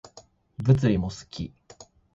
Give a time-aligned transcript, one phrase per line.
[0.57, 1.53] 物理も好き